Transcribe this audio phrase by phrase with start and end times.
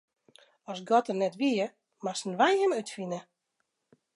[0.71, 1.63] As God der net wie,
[2.03, 3.19] moasten wy Him útfine.